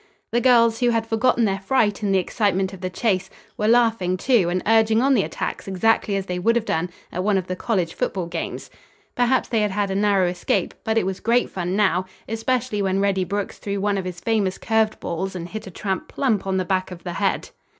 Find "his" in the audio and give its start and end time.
14.05-14.19